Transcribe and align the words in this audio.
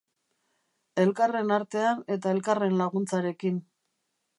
Elkarren 1.03 1.55
artean 1.59 2.03
eta 2.17 2.35
elkarren 2.39 2.85
laguntzarekin. 2.85 3.63